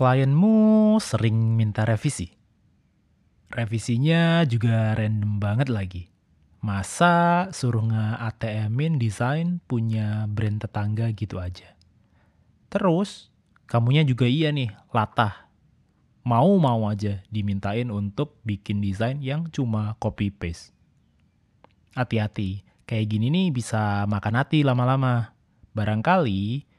Klienmu 0.00 0.96
sering 0.96 1.60
minta 1.60 1.84
revisi. 1.84 2.32
Revisinya 3.52 4.48
juga 4.48 4.96
random 4.96 5.36
banget 5.36 5.68
lagi. 5.68 6.08
Masa 6.64 7.44
suruh 7.52 7.84
nge-ATM-in 7.84 8.96
desain 8.96 9.60
punya 9.68 10.24
brand 10.24 10.56
tetangga 10.56 11.12
gitu 11.12 11.36
aja. 11.36 11.76
Terus, 12.72 13.28
kamunya 13.68 14.00
juga 14.00 14.24
iya 14.24 14.48
nih, 14.48 14.72
latah. 14.88 15.52
Mau-mau 16.24 16.88
aja 16.88 17.20
dimintain 17.28 17.92
untuk 17.92 18.40
bikin 18.40 18.80
desain 18.80 19.20
yang 19.20 19.52
cuma 19.52 20.00
copy-paste. 20.00 20.72
Hati-hati, 21.92 22.64
kayak 22.88 23.04
gini 23.04 23.28
nih 23.28 23.52
bisa 23.52 24.08
makan 24.08 24.40
hati 24.40 24.64
lama-lama. 24.64 25.36
Barangkali 25.76 26.69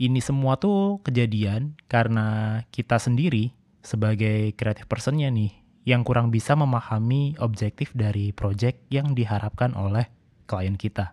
ini 0.00 0.24
semua 0.24 0.56
tuh 0.56 1.04
kejadian 1.04 1.76
karena 1.84 2.60
kita 2.72 2.96
sendiri 2.96 3.52
sebagai 3.84 4.56
creative 4.56 4.88
personnya 4.88 5.28
nih 5.28 5.52
yang 5.84 6.08
kurang 6.08 6.32
bisa 6.32 6.56
memahami 6.56 7.36
objektif 7.36 7.92
dari 7.92 8.32
project 8.32 8.80
yang 8.88 9.12
diharapkan 9.12 9.76
oleh 9.76 10.08
klien 10.48 10.80
kita. 10.80 11.12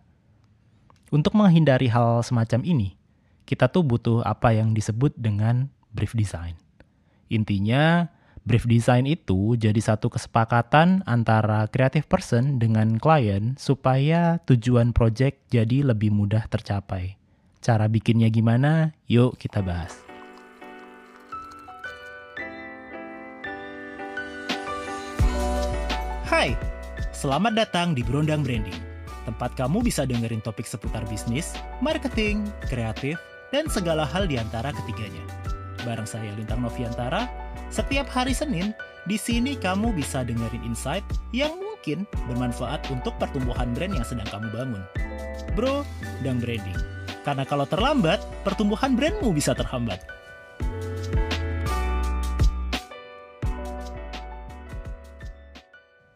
Untuk 1.12 1.36
menghindari 1.36 1.92
hal 1.92 2.24
semacam 2.24 2.64
ini, 2.64 2.96
kita 3.44 3.68
tuh 3.68 3.84
butuh 3.84 4.24
apa 4.24 4.56
yang 4.56 4.72
disebut 4.72 5.16
dengan 5.20 5.68
brief 5.92 6.16
design. 6.16 6.56
Intinya, 7.28 8.08
brief 8.48 8.64
design 8.68 9.04
itu 9.04 9.60
jadi 9.60 9.80
satu 9.84 10.08
kesepakatan 10.08 11.04
antara 11.04 11.68
creative 11.68 12.08
person 12.08 12.56
dengan 12.56 12.96
klien 13.00 13.60
supaya 13.60 14.40
tujuan 14.48 14.96
project 14.96 15.44
jadi 15.52 15.84
lebih 15.84 16.12
mudah 16.12 16.48
tercapai. 16.48 17.17
Cara 17.68 17.92
bikinnya 17.92 18.32
gimana? 18.32 18.96
Yuk 19.12 19.36
kita 19.36 19.60
bahas. 19.60 19.92
Hai, 26.24 26.56
selamat 27.12 27.60
datang 27.60 27.92
di 27.92 28.08
Berondang 28.08 28.40
Branding. 28.40 28.80
Tempat 29.28 29.60
kamu 29.60 29.84
bisa 29.84 30.08
dengerin 30.08 30.40
topik 30.40 30.64
seputar 30.64 31.04
bisnis, 31.12 31.60
marketing, 31.84 32.48
kreatif, 32.72 33.20
dan 33.52 33.68
segala 33.68 34.08
hal 34.08 34.32
di 34.32 34.40
antara 34.40 34.72
ketiganya. 34.72 35.28
Bareng 35.84 36.08
saya 36.08 36.32
Lintang 36.40 36.64
Noviantara, 36.64 37.28
setiap 37.68 38.08
hari 38.08 38.32
Senin, 38.32 38.72
di 39.12 39.20
sini 39.20 39.60
kamu 39.60 39.92
bisa 39.92 40.24
dengerin 40.24 40.64
insight 40.64 41.04
yang 41.36 41.52
mungkin 41.60 42.08
bermanfaat 42.32 42.88
untuk 42.96 43.12
pertumbuhan 43.20 43.76
brand 43.76 43.92
yang 43.92 44.08
sedang 44.08 44.28
kamu 44.32 44.56
bangun. 44.56 44.84
Bro, 45.52 45.84
dan 46.24 46.40
branding. 46.40 46.97
Karena 47.28 47.44
kalau 47.44 47.68
terlambat, 47.68 48.24
pertumbuhan 48.48 48.96
brandmu 48.96 49.36
bisa 49.36 49.52
terhambat. 49.52 50.00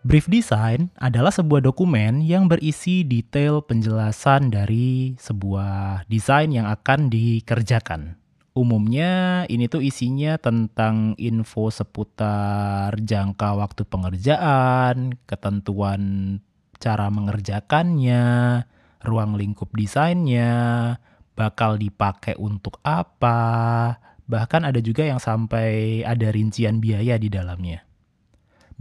Brief 0.08 0.32
design 0.32 0.88
adalah 0.96 1.36
sebuah 1.36 1.68
dokumen 1.68 2.24
yang 2.24 2.48
berisi 2.48 3.04
detail 3.04 3.60
penjelasan 3.60 4.56
dari 4.56 5.20
sebuah 5.20 6.08
desain 6.08 6.48
yang 6.48 6.72
akan 6.72 7.12
dikerjakan. 7.12 8.16
Umumnya 8.56 9.44
ini 9.52 9.68
tuh 9.68 9.84
isinya 9.84 10.40
tentang 10.40 11.20
info 11.20 11.68
seputar 11.76 12.96
jangka 12.96 13.60
waktu 13.60 13.84
pengerjaan, 13.84 15.20
ketentuan 15.28 16.02
cara 16.80 17.12
mengerjakannya, 17.12 18.24
ruang 19.06 19.38
lingkup 19.38 19.74
desainnya, 19.74 20.98
bakal 21.34 21.78
dipakai 21.78 22.38
untuk 22.38 22.78
apa, 22.86 23.98
bahkan 24.26 24.66
ada 24.66 24.82
juga 24.82 25.06
yang 25.06 25.20
sampai 25.20 26.02
ada 26.06 26.30
rincian 26.30 26.78
biaya 26.80 27.18
di 27.18 27.28
dalamnya 27.28 27.86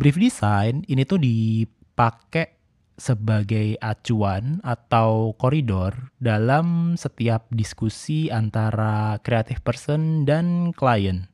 brief 0.00 0.16
design 0.16 0.80
ini 0.88 1.04
tuh 1.04 1.20
dipakai 1.20 2.56
sebagai 2.96 3.76
acuan 3.84 4.64
atau 4.64 5.36
koridor 5.36 5.92
dalam 6.16 6.97
setiap 6.97 7.53
diskusi 7.53 8.32
antara 8.32 9.20
creative 9.20 9.60
person 9.60 10.25
dan 10.25 10.72
klien. 10.72 11.28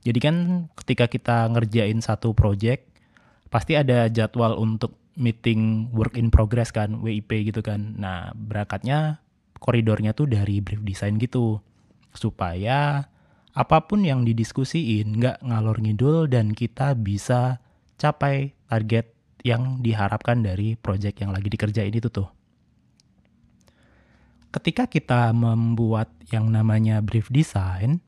Jadi 0.00 0.18
kan 0.20 0.36
ketika 0.80 1.12
kita 1.12 1.52
ngerjain 1.52 2.00
satu 2.00 2.32
project, 2.32 2.88
pasti 3.52 3.76
ada 3.76 4.08
jadwal 4.08 4.56
untuk 4.56 4.96
meeting 5.16 5.90
work 5.96 6.14
in 6.14 6.28
progress 6.28 6.70
kan, 6.70 7.00
WIP 7.00 7.48
gitu 7.50 7.64
kan. 7.64 7.96
Nah, 7.96 8.30
berakatnya 8.36 9.24
koridornya 9.58 10.12
tuh 10.12 10.28
dari 10.28 10.60
brief 10.60 10.84
design 10.84 11.16
gitu. 11.16 11.58
Supaya 12.12 13.08
apa 13.56 13.78
pun 13.88 14.04
yang 14.04 14.28
didiskusiin 14.28 15.16
nggak 15.16 15.40
ngalor 15.40 15.80
ngidul 15.80 16.28
dan 16.28 16.52
kita 16.52 16.92
bisa 16.92 17.64
capai 17.96 18.52
target 18.68 19.16
yang 19.40 19.80
diharapkan 19.80 20.44
dari 20.44 20.76
project 20.76 21.24
yang 21.24 21.32
lagi 21.32 21.48
dikerjain 21.48 21.92
itu 21.92 22.12
tuh. 22.12 22.28
Ketika 24.52 24.88
kita 24.88 25.32
membuat 25.36 26.12
yang 26.32 26.48
namanya 26.48 27.04
brief 27.04 27.28
design, 27.28 28.00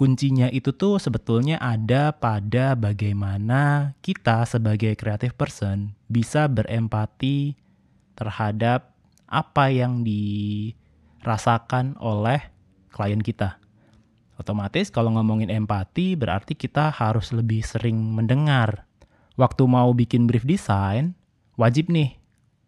kuncinya 0.00 0.48
itu 0.48 0.72
tuh 0.72 0.96
sebetulnya 0.96 1.60
ada 1.60 2.16
pada 2.16 2.72
bagaimana 2.72 3.92
kita 4.00 4.48
sebagai 4.48 4.96
creative 4.96 5.36
person 5.36 5.92
bisa 6.08 6.48
berempati 6.48 7.52
terhadap 8.16 8.96
apa 9.28 9.68
yang 9.68 10.00
dirasakan 10.00 10.40
oleh 12.00 12.40
klien 12.88 13.20
kita. 13.20 13.60
Otomatis 14.40 14.88
kalau 14.88 15.12
ngomongin 15.20 15.52
empati 15.52 16.16
berarti 16.16 16.56
kita 16.56 16.88
harus 16.88 17.36
lebih 17.36 17.60
sering 17.60 18.00
mendengar 18.00 18.88
waktu 19.36 19.68
mau 19.68 19.92
bikin 19.92 20.24
brief 20.24 20.48
design, 20.48 21.12
wajib 21.60 21.92
nih 21.92 22.16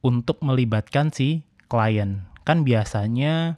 untuk 0.05 0.37
melibatkan 0.45 1.09
si 1.09 1.49
klien. 1.73 2.29
Kan 2.45 2.61
biasanya 2.69 3.57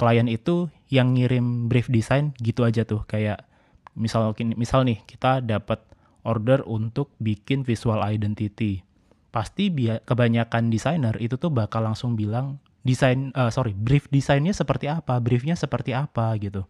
klien 0.00 0.24
itu 0.24 0.72
yang 0.90 1.14
ngirim 1.14 1.70
brief 1.70 1.86
design 1.86 2.34
gitu 2.42 2.66
aja 2.66 2.82
tuh 2.82 3.06
kayak 3.06 3.46
misal 3.94 4.34
misal 4.58 4.82
nih 4.82 4.98
kita 5.06 5.38
dapat 5.38 5.78
order 6.26 6.60
untuk 6.66 7.14
bikin 7.22 7.62
visual 7.62 8.02
identity. 8.02 8.82
Pasti 9.30 9.70
kebanyakan 10.02 10.74
desainer 10.74 11.14
itu 11.22 11.38
tuh 11.38 11.54
bakal 11.54 11.86
langsung 11.86 12.18
bilang 12.18 12.58
desain 12.82 13.30
uh, 13.38 13.52
sorry 13.52 13.70
brief 13.76 14.10
desainnya 14.10 14.50
seperti 14.50 14.90
apa, 14.90 15.22
briefnya 15.22 15.54
seperti 15.54 15.94
apa 15.94 16.34
gitu. 16.42 16.66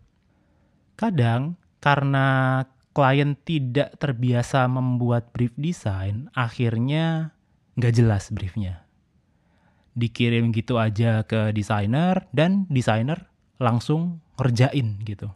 Kadang 1.00 1.56
karena 1.80 2.60
klien 2.92 3.38
tidak 3.40 3.96
terbiasa 3.96 4.68
membuat 4.68 5.32
brief 5.32 5.56
design, 5.56 6.28
akhirnya 6.36 7.32
nggak 7.80 7.94
jelas 7.96 8.28
briefnya. 8.28 8.84
Dikirim 9.96 10.52
gitu 10.52 10.76
aja 10.76 11.24
ke 11.24 11.56
desainer 11.56 12.28
dan 12.36 12.68
desainer 12.68 13.29
langsung 13.60 14.24
ngerjain 14.40 14.96
gitu. 15.04 15.28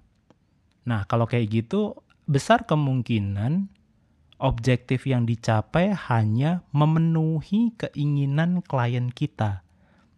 Nah 0.88 1.04
kalau 1.04 1.28
kayak 1.28 1.52
gitu 1.52 2.00
besar 2.24 2.64
kemungkinan 2.64 3.68
objektif 4.40 5.04
yang 5.04 5.28
dicapai 5.28 5.92
hanya 6.08 6.64
memenuhi 6.72 7.76
keinginan 7.76 8.64
klien 8.64 9.12
kita. 9.12 9.60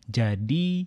Jadi 0.06 0.86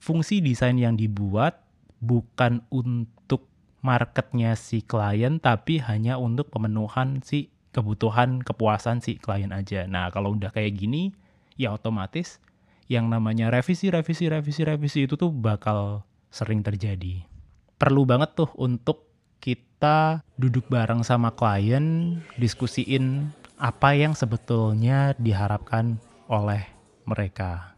fungsi 0.00 0.40
desain 0.40 0.80
yang 0.80 0.96
dibuat 0.96 1.60
bukan 2.00 2.64
untuk 2.72 3.44
marketnya 3.84 4.56
si 4.56 4.80
klien 4.80 5.38
tapi 5.38 5.78
hanya 5.84 6.16
untuk 6.16 6.48
pemenuhan 6.48 7.20
si 7.20 7.52
kebutuhan 7.76 8.40
kepuasan 8.40 9.04
si 9.04 9.20
klien 9.20 9.52
aja. 9.52 9.84
Nah 9.84 10.08
kalau 10.08 10.32
udah 10.32 10.48
kayak 10.48 10.80
gini 10.80 11.12
ya 11.60 11.76
otomatis 11.76 12.40
yang 12.88 13.12
namanya 13.12 13.52
revisi 13.52 13.92
revisi 13.92 14.32
revisi 14.32 14.62
revisi 14.64 14.98
itu 15.04 15.20
tuh 15.20 15.28
bakal 15.28 16.08
sering 16.30 16.62
terjadi. 16.62 17.24
Perlu 17.76 18.08
banget 18.08 18.34
tuh 18.36 18.50
untuk 18.56 19.06
kita 19.40 20.24
duduk 20.40 20.66
bareng 20.72 21.04
sama 21.04 21.30
klien 21.32 22.18
diskusiin 22.40 23.30
apa 23.56 23.96
yang 23.96 24.12
sebetulnya 24.12 25.14
diharapkan 25.16 26.00
oleh 26.28 26.66
mereka. 27.06 27.76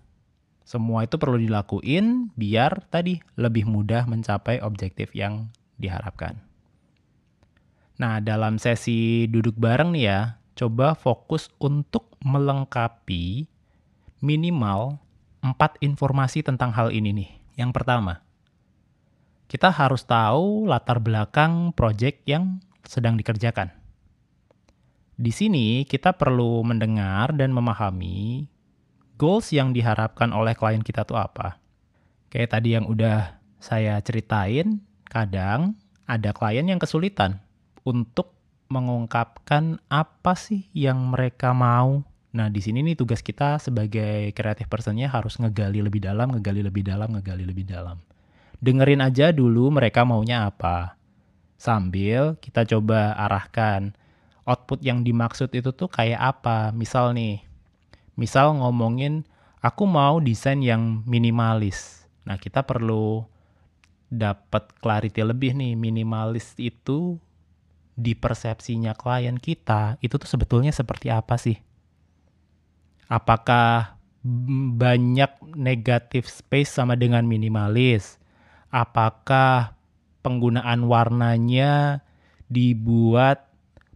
Semua 0.69 1.09
itu 1.09 1.17
perlu 1.17 1.41
dilakuin 1.41 2.29
biar 2.37 2.85
tadi 2.93 3.21
lebih 3.41 3.65
mudah 3.65 4.05
mencapai 4.05 4.61
objektif 4.61 5.09
yang 5.17 5.49
diharapkan. 5.81 6.37
Nah, 7.99 8.21
dalam 8.23 8.61
sesi 8.61 9.27
duduk 9.27 9.59
bareng 9.59 9.91
nih 9.97 10.05
ya, 10.06 10.21
coba 10.55 10.94
fokus 10.94 11.51
untuk 11.59 12.15
melengkapi 12.23 13.49
minimal 14.23 14.99
empat 15.43 15.79
informasi 15.81 16.44
tentang 16.44 16.75
hal 16.75 16.91
ini 16.94 17.11
nih. 17.15 17.31
Yang 17.59 17.71
pertama, 17.75 18.23
kita 19.49 19.73
harus 19.73 20.05
tahu 20.05 20.69
latar 20.69 21.00
belakang 21.03 21.73
project 21.73 22.23
yang 22.29 22.61
sedang 22.85 23.17
dikerjakan. 23.17 23.73
Di 25.19 25.35
sini 25.35 25.83
kita 25.89 26.15
perlu 26.15 26.62
mendengar 26.62 27.35
dan 27.35 27.50
memahami 27.50 28.47
goals 29.19 29.50
yang 29.50 29.75
diharapkan 29.75 30.31
oleh 30.31 30.55
klien 30.55 30.85
kita 30.85 31.03
tuh 31.03 31.19
apa. 31.19 31.59
Kayak 32.31 32.61
tadi 32.61 32.79
yang 32.79 32.87
udah 32.87 33.41
saya 33.59 33.99
ceritain, 34.05 34.87
Kadang 35.09 35.73
ada 36.05 36.37
klien 36.37 36.69
yang 36.69 36.77
kesulitan 36.77 37.41
untuk 37.81 38.37
mengungkapkan 38.69 39.81
apa 39.89 40.37
sih 40.37 40.69
yang 40.77 41.01
mereka 41.09 41.56
mau. 41.56 42.05
Nah, 42.37 42.53
di 42.53 42.61
sini 42.61 42.85
nih 42.85 42.93
tugas 43.01 43.25
kita 43.25 43.56
sebagai 43.56 44.29
kreatif 44.37 44.69
personnya 44.69 45.09
harus 45.09 45.41
ngegali 45.41 45.81
lebih 45.81 46.05
dalam, 46.05 46.29
ngegali 46.37 46.61
lebih 46.61 46.85
dalam, 46.85 47.09
ngegali 47.17 47.49
lebih 47.49 47.65
dalam. 47.65 48.05
Dengerin 48.58 49.02
aja 49.05 49.31
dulu 49.31 49.70
mereka 49.70 50.02
maunya 50.02 50.50
apa. 50.50 50.99
Sambil 51.58 52.38
kita 52.38 52.66
coba 52.66 53.14
arahkan 53.14 53.94
output 54.49 54.81
yang 54.81 55.05
dimaksud 55.05 55.52
itu 55.55 55.70
tuh 55.75 55.90
kayak 55.90 56.19
apa. 56.19 56.75
Misal 56.75 57.14
nih, 57.14 57.44
misal 58.19 58.56
ngomongin 58.58 59.28
aku 59.62 59.84
mau 59.84 60.19
desain 60.19 60.58
yang 60.58 61.05
minimalis. 61.05 62.06
Nah, 62.26 62.40
kita 62.40 62.64
perlu 62.64 63.26
dapat 64.08 64.72
clarity 64.81 65.20
lebih 65.20 65.52
nih 65.52 65.76
minimalis 65.76 66.56
itu 66.56 67.20
di 67.99 68.16
persepsinya 68.16 68.96
klien 68.96 69.37
kita 69.37 69.99
itu 69.99 70.16
tuh 70.16 70.31
sebetulnya 70.31 70.72
seperti 70.72 71.12
apa 71.12 71.37
sih? 71.37 71.58
Apakah 73.08 73.99
banyak 74.76 75.56
negatif 75.56 76.28
space 76.28 76.76
sama 76.78 76.94
dengan 76.94 77.25
minimalis? 77.25 78.18
Apakah 78.69 79.73
penggunaan 80.20 80.85
warnanya 80.85 82.05
dibuat 82.53 83.49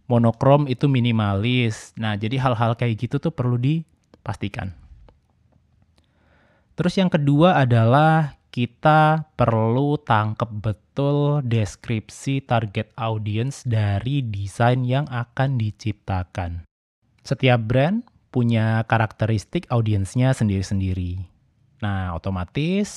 monokrom 0.09 0.65
itu 0.65 0.89
minimalis? 0.89 1.93
Nah, 1.93 2.17
jadi 2.17 2.41
hal-hal 2.41 2.73
kayak 2.73 3.05
gitu 3.05 3.21
tuh 3.21 3.33
perlu 3.33 3.61
dipastikan. 3.61 4.73
Terus 6.73 6.97
yang 6.97 7.13
kedua 7.13 7.61
adalah 7.61 8.33
kita 8.53 9.29
perlu 9.33 9.97
tangkep 10.01 10.49
betul 10.61 11.41
deskripsi 11.45 12.45
target 12.45 12.89
audience 12.97 13.65
dari 13.65 14.25
desain 14.25 14.85
yang 14.85 15.05
akan 15.09 15.57
diciptakan. 15.57 16.65
Setiap 17.21 17.61
brand 17.65 18.05
punya 18.33 18.81
karakteristik 18.89 19.69
audiensnya 19.69 20.33
sendiri-sendiri. 20.33 21.21
Nah, 21.81 22.17
otomatis 22.17 22.89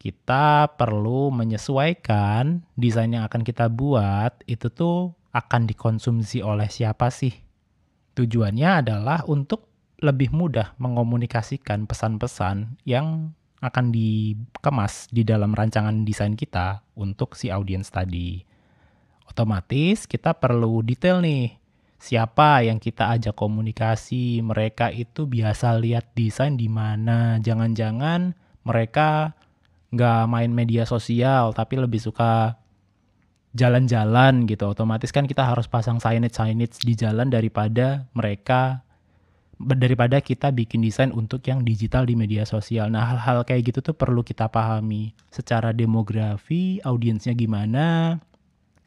kita 0.00 0.80
perlu 0.80 1.28
menyesuaikan 1.28 2.64
desain 2.72 3.12
yang 3.12 3.28
akan 3.28 3.44
kita 3.44 3.68
buat 3.68 4.32
itu 4.48 4.72
tuh 4.72 5.12
akan 5.36 5.68
dikonsumsi 5.68 6.40
oleh 6.40 6.72
siapa 6.72 7.12
sih. 7.12 7.36
Tujuannya 8.16 8.80
adalah 8.80 9.28
untuk 9.28 9.68
lebih 10.00 10.32
mudah 10.32 10.72
mengomunikasikan 10.80 11.84
pesan-pesan 11.84 12.80
yang 12.88 13.36
akan 13.60 13.92
dikemas 13.92 15.12
di 15.12 15.20
dalam 15.20 15.52
rancangan 15.52 16.08
desain 16.08 16.32
kita 16.32 16.80
untuk 16.96 17.36
si 17.36 17.52
audiens 17.52 17.92
tadi. 17.92 18.40
Otomatis 19.28 20.08
kita 20.08 20.32
perlu 20.32 20.80
detail 20.80 21.20
nih, 21.20 21.60
siapa 22.00 22.64
yang 22.64 22.80
kita 22.80 23.12
ajak 23.20 23.36
komunikasi, 23.36 24.40
mereka 24.40 24.88
itu 24.88 25.28
biasa 25.28 25.76
lihat 25.76 26.16
desain 26.16 26.56
di 26.56 26.72
mana, 26.72 27.36
jangan-jangan 27.44 28.32
mereka 28.64 29.36
nggak 29.90 30.22
main 30.30 30.50
media 30.54 30.86
sosial 30.86 31.50
tapi 31.50 31.78
lebih 31.78 31.98
suka 31.98 32.58
jalan-jalan 33.54 34.46
gitu. 34.46 34.70
Otomatis 34.70 35.10
kan 35.10 35.26
kita 35.26 35.42
harus 35.42 35.66
pasang 35.66 35.98
signage-signage 35.98 36.82
di 36.86 36.94
jalan 36.94 37.26
daripada 37.30 38.06
mereka 38.14 38.86
daripada 39.60 40.24
kita 40.24 40.48
bikin 40.56 40.80
desain 40.80 41.12
untuk 41.12 41.44
yang 41.44 41.60
digital 41.60 42.08
di 42.08 42.16
media 42.16 42.48
sosial. 42.48 42.88
Nah, 42.88 43.04
hal-hal 43.04 43.44
kayak 43.44 43.74
gitu 43.74 43.92
tuh 43.92 43.92
perlu 43.92 44.24
kita 44.24 44.48
pahami. 44.48 45.12
Secara 45.28 45.76
demografi, 45.76 46.80
audiensnya 46.80 47.36
gimana? 47.36 48.16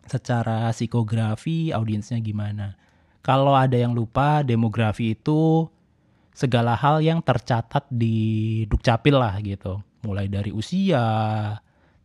Secara 0.10 0.74
psikografi, 0.74 1.70
audiensnya 1.70 2.18
gimana? 2.26 2.74
Kalau 3.22 3.54
ada 3.54 3.78
yang 3.78 3.94
lupa, 3.94 4.42
demografi 4.42 5.14
itu 5.14 5.70
segala 6.34 6.74
hal 6.74 7.06
yang 7.06 7.22
tercatat 7.22 7.86
di 7.94 8.66
Dukcapil 8.66 9.14
lah 9.14 9.38
gitu. 9.46 9.80
Mulai 10.04 10.28
dari 10.28 10.52
usia, 10.52 11.56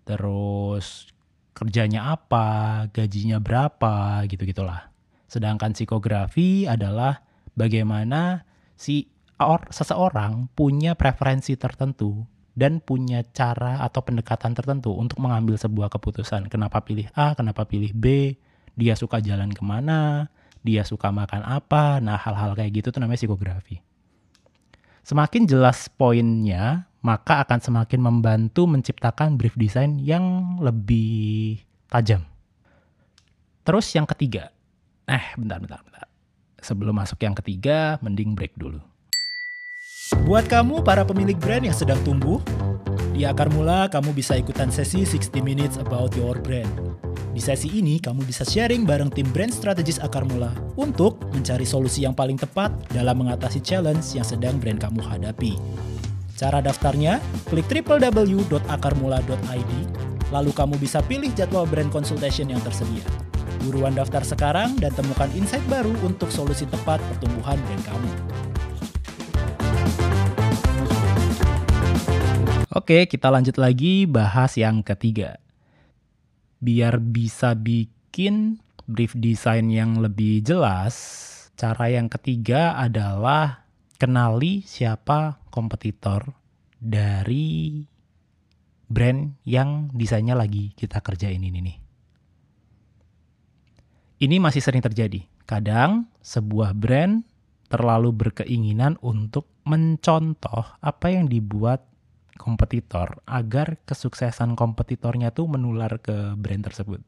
terus 0.06 1.11
kerjanya 1.53 2.15
apa, 2.15 2.87
gajinya 2.95 3.43
berapa, 3.43 4.23
gitu-gitulah. 4.31 4.95
Sedangkan 5.27 5.75
psikografi 5.75 6.65
adalah 6.65 7.21
bagaimana 7.59 8.47
si 8.79 9.11
or, 9.43 9.67
seseorang 9.69 10.49
punya 10.55 10.95
preferensi 10.95 11.59
tertentu 11.59 12.25
dan 12.59 12.83
punya 12.83 13.23
cara 13.23 13.79
atau 13.83 14.03
pendekatan 14.03 14.55
tertentu 14.55 14.91
untuk 14.94 15.23
mengambil 15.23 15.55
sebuah 15.55 15.93
keputusan. 15.94 16.51
Kenapa 16.51 16.83
pilih 16.83 17.06
A, 17.15 17.39
kenapa 17.39 17.62
pilih 17.69 17.94
B, 17.94 18.35
dia 18.75 18.99
suka 18.99 19.23
jalan 19.23 19.55
ke 19.55 19.62
mana, 19.62 20.27
dia 20.67 20.83
suka 20.83 21.15
makan 21.15 21.47
apa. 21.47 22.03
Nah, 22.03 22.19
hal-hal 22.19 22.59
kayak 22.59 22.83
gitu 22.83 22.89
tuh 22.91 22.99
namanya 22.99 23.23
psikografi. 23.23 23.79
Semakin 25.06 25.47
jelas 25.47 25.87
poinnya, 25.87 26.88
maka 27.03 27.47
akan 27.47 27.59
semakin 27.62 28.00
membantu 28.03 28.67
menciptakan 28.67 29.39
brief 29.39 29.55
design 29.55 30.03
yang 30.03 30.59
lebih 30.59 31.62
tajam. 31.87 32.27
Terus 33.62 33.87
yang 33.95 34.09
ketiga, 34.09 34.50
eh 35.05 35.37
bentar, 35.37 35.61
bentar, 35.61 35.81
bentar. 35.85 36.06
Sebelum 36.59 36.97
masuk 36.97 37.23
yang 37.23 37.37
ketiga, 37.39 38.00
mending 38.03 38.35
break 38.35 38.56
dulu. 38.59 38.83
Buat 40.25 40.49
kamu 40.49 40.81
para 40.83 41.05
pemilik 41.05 41.37
brand 41.37 41.69
yang 41.69 41.77
sedang 41.77 42.00
tumbuh, 42.00 42.41
di 43.12 43.29
Akar 43.29 43.53
Mula 43.53 43.93
kamu 43.93 44.17
bisa 44.17 44.39
ikutan 44.41 44.73
sesi 44.73 45.05
60 45.05 45.43
Minutes 45.44 45.77
About 45.77 46.17
Your 46.17 46.41
Brand. 46.41 46.71
Di 47.35 47.43
sesi 47.44 47.71
ini 47.71 48.01
kamu 48.01 48.25
bisa 48.25 48.43
sharing 48.43 48.89
bareng 48.89 49.12
tim 49.12 49.29
brand 49.31 49.53
strategis 49.53 50.01
Akar 50.01 50.23
Mula 50.23 50.55
untuk 50.81 51.21
mencari 51.35 51.69
solusi 51.69 52.09
yang 52.09 52.17
paling 52.17 52.41
tepat 52.41 52.73
dalam 52.91 53.21
mengatasi 53.21 53.61
challenge 53.61 54.17
yang 54.17 54.25
sedang 54.25 54.56
brand 54.56 54.81
kamu 54.81 55.03
hadapi. 55.03 55.59
Cara 56.38 56.62
daftarnya, 56.62 57.19
klik 57.50 57.67
www.akarmula.id, 57.67 59.73
lalu 60.31 60.50
kamu 60.55 60.79
bisa 60.79 61.02
pilih 61.02 61.35
jadwal 61.35 61.67
brand 61.67 61.90
consultation 61.90 62.46
yang 62.46 62.62
tersedia. 62.62 63.02
Buruan 63.67 63.99
daftar 63.99 64.23
sekarang 64.23 64.79
dan 64.79 64.94
temukan 64.94 65.26
insight 65.35 65.67
baru 65.67 65.90
untuk 66.06 66.31
solusi 66.31 66.62
tepat 66.70 67.02
pertumbuhan 67.11 67.58
brand 67.58 67.82
kamu. 67.82 68.11
Oke, 72.70 73.11
kita 73.11 73.34
lanjut 73.34 73.58
lagi 73.58 74.06
bahas 74.06 74.55
yang 74.55 74.87
ketiga. 74.87 75.43
Biar 76.62 77.02
bisa 77.02 77.58
bikin 77.58 78.62
brief 78.87 79.11
design 79.19 79.75
yang 79.75 79.99
lebih 79.99 80.46
jelas, 80.46 80.94
cara 81.58 81.91
yang 81.91 82.06
ketiga 82.06 82.79
adalah 82.79 83.67
kenali 83.98 84.63
siapa 84.63 85.43
kompetitor 85.58 86.31
dari 86.79 87.82
brand 88.86 89.34
yang 89.43 89.91
desainnya 89.91 90.38
lagi 90.38 90.70
kita 90.79 91.03
kerjain 91.03 91.43
ini 91.43 91.58
nih. 91.58 91.79
Ini 94.22 94.38
masih 94.38 94.62
sering 94.62 94.82
terjadi. 94.82 95.27
Kadang 95.43 96.06
sebuah 96.22 96.79
brand 96.79 97.27
terlalu 97.67 98.15
berkeinginan 98.15 98.94
untuk 99.03 99.50
mencontoh 99.67 100.79
apa 100.79 101.06
yang 101.10 101.27
dibuat 101.27 101.82
kompetitor 102.38 103.19
agar 103.27 103.82
kesuksesan 103.82 104.55
kompetitornya 104.55 105.34
tuh 105.34 105.50
menular 105.50 105.98
ke 105.98 106.38
brand 106.38 106.62
tersebut. 106.62 107.03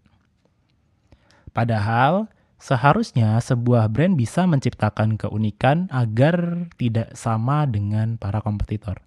Padahal 1.54 2.26
seharusnya 2.60 3.40
sebuah 3.40 3.88
brand 3.88 4.14
bisa 4.14 4.44
menciptakan 4.44 5.16
keunikan 5.16 5.88
agar 5.88 6.68
tidak 6.76 7.16
sama 7.16 7.64
dengan 7.64 8.20
para 8.20 8.44
kompetitor. 8.44 9.00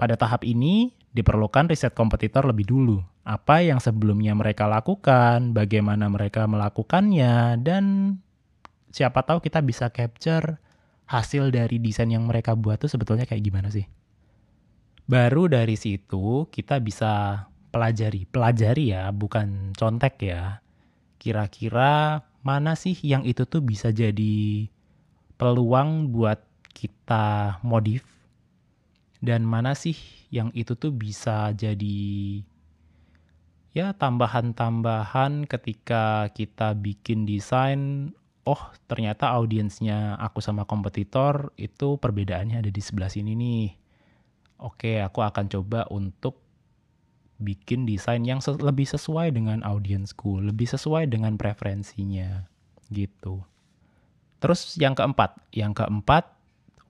Pada 0.00 0.16
tahap 0.16 0.48
ini 0.48 0.96
diperlukan 1.12 1.68
riset 1.68 1.92
kompetitor 1.92 2.48
lebih 2.48 2.64
dulu 2.66 2.98
apa 3.30 3.60
yang 3.60 3.78
sebelumnya 3.78 4.32
mereka 4.32 4.64
lakukan, 4.64 5.52
bagaimana 5.52 6.08
mereka 6.08 6.48
melakukannya, 6.48 7.60
dan 7.60 8.16
siapa 8.90 9.22
tahu 9.22 9.44
kita 9.44 9.60
bisa 9.60 9.92
capture 9.92 10.58
hasil 11.06 11.52
dari 11.52 11.78
desain 11.78 12.08
yang 12.08 12.24
mereka 12.24 12.56
buat 12.56 12.80
tuh 12.80 12.90
sebetulnya 12.90 13.28
kayak 13.28 13.44
gimana 13.44 13.68
sih. 13.68 13.84
Baru 15.04 15.50
dari 15.50 15.74
situ 15.74 16.48
kita 16.48 16.78
bisa 16.80 17.44
pelajari, 17.70 18.24
pelajari 18.30 18.94
ya, 18.94 19.10
bukan 19.10 19.74
contek 19.76 20.22
ya. 20.22 20.64
Kira-kira 21.20 22.24
mana 22.40 22.72
sih 22.76 22.96
yang 23.04 23.24
itu 23.28 23.44
tuh 23.44 23.60
bisa 23.60 23.92
jadi 23.92 24.68
peluang 25.36 26.12
buat 26.12 26.40
kita 26.72 27.60
modif? 27.60 28.04
Dan 29.20 29.44
mana 29.44 29.76
sih 29.76 29.96
yang 30.32 30.48
itu 30.56 30.72
tuh 30.76 30.92
bisa 30.96 31.52
jadi 31.52 32.40
ya 33.70 33.94
tambahan-tambahan 33.94 35.46
ketika 35.46 36.26
kita 36.34 36.74
bikin 36.74 37.22
desain 37.22 38.10
oh 38.48 38.62
ternyata 38.90 39.30
audiensnya 39.30 40.18
aku 40.18 40.42
sama 40.42 40.66
kompetitor 40.66 41.54
itu 41.54 42.00
perbedaannya 42.00 42.64
ada 42.66 42.70
di 42.72 42.82
sebelah 42.82 43.12
sini 43.12 43.36
nih. 43.36 43.68
Oke 44.60 45.00
aku 45.00 45.20
akan 45.20 45.46
coba 45.48 45.86
untuk 45.92 46.49
bikin 47.40 47.88
desain 47.88 48.22
yang 48.22 48.44
ses- 48.44 48.60
lebih 48.60 48.84
sesuai 48.84 49.32
dengan 49.32 49.64
audiensku, 49.64 50.38
lebih 50.44 50.68
sesuai 50.68 51.08
dengan 51.08 51.40
preferensinya 51.40 52.44
gitu. 52.92 53.42
Terus 54.40 54.76
yang 54.76 54.92
keempat, 54.92 55.40
yang 55.52 55.72
keempat 55.72 56.28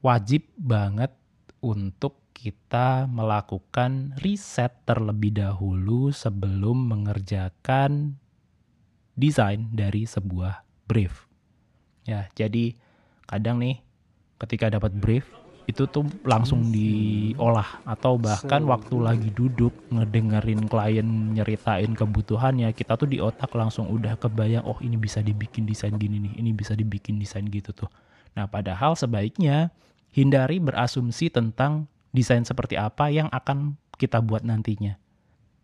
wajib 0.02 0.46
banget 0.58 1.14
untuk 1.62 2.18
kita 2.34 3.04
melakukan 3.04 4.16
riset 4.24 4.72
terlebih 4.88 5.36
dahulu 5.36 6.08
sebelum 6.08 6.88
mengerjakan 6.88 8.16
desain 9.12 9.68
dari 9.76 10.08
sebuah 10.08 10.64
brief. 10.88 11.28
Ya, 12.08 12.32
jadi 12.32 12.74
kadang 13.28 13.60
nih 13.60 13.84
ketika 14.40 14.72
dapat 14.72 14.96
brief 14.96 15.28
itu 15.70 15.86
tuh 15.86 16.02
langsung 16.26 16.74
diolah 16.74 17.80
atau 17.86 18.18
bahkan 18.18 18.66
waktu 18.66 18.96
lagi 18.98 19.30
duduk 19.30 19.70
ngedengerin 19.94 20.66
klien 20.66 21.06
nyeritain 21.32 21.94
kebutuhannya 21.94 22.74
kita 22.74 22.98
tuh 22.98 23.06
di 23.06 23.22
otak 23.22 23.54
langsung 23.54 23.86
udah 23.86 24.18
kebayang 24.18 24.66
oh 24.66 24.76
ini 24.82 24.98
bisa 24.98 25.22
dibikin 25.22 25.64
desain 25.64 25.94
gini 25.94 26.18
nih 26.18 26.34
ini 26.42 26.50
bisa 26.50 26.74
dibikin 26.74 27.16
desain 27.22 27.46
gitu 27.46 27.70
tuh. 27.70 27.90
Nah 28.34 28.50
padahal 28.50 28.98
sebaiknya 28.98 29.70
hindari 30.10 30.58
berasumsi 30.58 31.30
tentang 31.30 31.86
desain 32.10 32.42
seperti 32.42 32.74
apa 32.74 33.06
yang 33.08 33.30
akan 33.30 33.78
kita 33.94 34.18
buat 34.18 34.42
nantinya. 34.42 34.98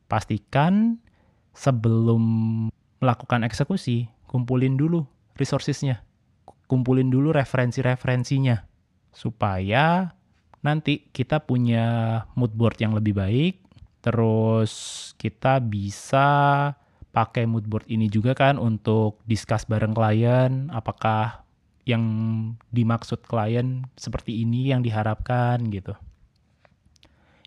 Pastikan 0.06 1.02
sebelum 1.50 2.22
melakukan 3.02 3.42
eksekusi 3.42 4.06
kumpulin 4.30 4.78
dulu 4.78 5.04
resourcesnya 5.36 6.06
kumpulin 6.66 7.08
dulu 7.08 7.30
referensi-referensinya 7.32 8.66
supaya 9.16 10.12
nanti 10.60 11.08
kita 11.08 11.40
punya 11.40 12.20
mood 12.36 12.52
board 12.52 12.76
yang 12.76 12.92
lebih 12.92 13.16
baik 13.16 13.64
terus 14.04 14.72
kita 15.16 15.56
bisa 15.64 16.28
pakai 17.16 17.48
mood 17.48 17.64
board 17.64 17.88
ini 17.88 18.12
juga 18.12 18.36
kan 18.36 18.60
untuk 18.60 19.24
discuss 19.24 19.64
bareng 19.64 19.96
klien 19.96 20.68
apakah 20.68 21.48
yang 21.88 22.04
dimaksud 22.68 23.24
klien 23.24 23.88
seperti 23.96 24.44
ini 24.44 24.68
yang 24.74 24.84
diharapkan 24.84 25.64
gitu. 25.72 25.96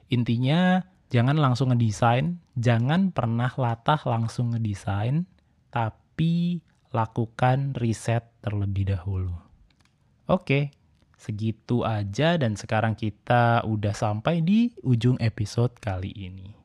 Intinya 0.10 0.82
jangan 1.14 1.38
langsung 1.38 1.70
ngedesain 1.70 2.42
jangan 2.58 3.14
pernah 3.14 3.52
latah 3.54 4.02
langsung 4.10 4.58
ngedesain 4.58 5.30
tapi 5.70 6.66
lakukan 6.90 7.78
riset 7.78 8.26
terlebih 8.42 8.90
dahulu. 8.96 9.38
Oke 10.26 10.79
Segitu 11.20 11.84
aja 11.84 12.40
dan 12.40 12.56
sekarang 12.56 12.96
kita 12.96 13.68
udah 13.68 13.92
sampai 13.92 14.40
di 14.40 14.72
ujung 14.88 15.20
episode 15.20 15.76
kali 15.84 16.16
ini. 16.16 16.56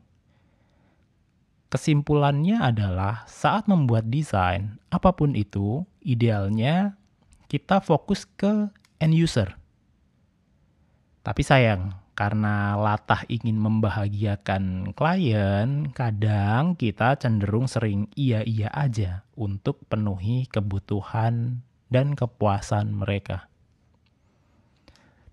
Kesimpulannya 1.74 2.62
adalah 2.62 3.26
saat 3.26 3.66
membuat 3.66 4.06
desain, 4.06 4.78
apa 4.94 5.10
pun 5.10 5.34
itu, 5.34 5.82
idealnya 6.06 6.94
kita 7.50 7.82
fokus 7.82 8.30
ke 8.38 8.70
end 9.02 9.18
user. 9.18 9.58
Tapi 11.26 11.42
sayang, 11.42 11.90
karena 12.14 12.78
latah 12.78 13.26
ingin 13.26 13.58
membahagiakan 13.58 14.94
klien, 14.94 15.90
kadang 15.90 16.78
kita 16.78 17.18
cenderung 17.18 17.66
sering 17.66 18.06
iya-iya 18.14 18.70
aja 18.70 19.26
untuk 19.34 19.82
penuhi 19.90 20.46
kebutuhan 20.46 21.58
dan 21.90 22.14
kepuasan 22.14 22.94
mereka. 22.94 23.50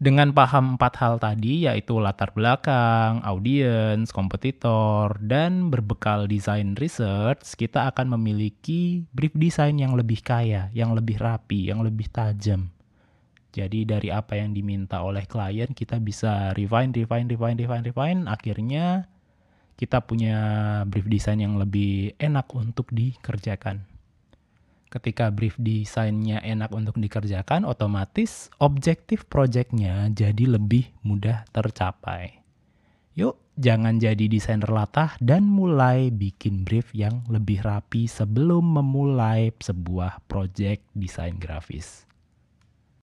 Dengan 0.01 0.33
paham 0.33 0.81
empat 0.81 0.97
hal 0.97 1.21
tadi 1.21 1.69
yaitu 1.69 2.01
latar 2.01 2.33
belakang, 2.33 3.21
audiens, 3.21 4.09
kompetitor, 4.09 5.13
dan 5.21 5.69
berbekal 5.69 6.25
desain 6.25 6.73
research, 6.73 7.53
kita 7.53 7.85
akan 7.93 8.17
memiliki 8.17 9.05
brief 9.13 9.29
desain 9.37 9.77
yang 9.77 9.93
lebih 9.93 10.25
kaya, 10.25 10.73
yang 10.73 10.97
lebih 10.97 11.21
rapi, 11.21 11.69
yang 11.69 11.85
lebih 11.85 12.09
tajam. 12.09 12.73
Jadi 13.53 13.85
dari 13.85 14.09
apa 14.09 14.41
yang 14.41 14.57
diminta 14.57 15.05
oleh 15.05 15.29
klien 15.29 15.69
kita 15.69 16.01
bisa 16.01 16.49
refine, 16.57 16.89
refine, 16.97 17.29
refine, 17.29 17.61
refine, 17.61 17.85
refine, 17.85 18.21
akhirnya 18.25 19.05
kita 19.77 20.01
punya 20.01 20.37
brief 20.89 21.05
desain 21.05 21.37
yang 21.37 21.61
lebih 21.61 22.17
enak 22.17 22.49
untuk 22.57 22.89
dikerjakan 22.89 23.90
ketika 24.91 25.31
brief 25.31 25.55
desainnya 25.55 26.43
enak 26.43 26.69
untuk 26.75 26.99
dikerjakan, 26.99 27.63
otomatis 27.63 28.51
objektif 28.59 29.23
projectnya 29.25 30.11
jadi 30.11 30.59
lebih 30.59 30.91
mudah 31.07 31.47
tercapai. 31.55 32.43
Yuk, 33.15 33.39
jangan 33.55 33.99
jadi 33.99 34.27
desainer 34.27 34.67
latah 34.67 35.15
dan 35.23 35.47
mulai 35.47 36.11
bikin 36.11 36.67
brief 36.67 36.91
yang 36.91 37.23
lebih 37.31 37.63
rapi 37.63 38.07
sebelum 38.07 38.63
memulai 38.63 39.55
sebuah 39.55 40.27
project 40.27 40.83
desain 40.91 41.35
grafis. 41.39 42.10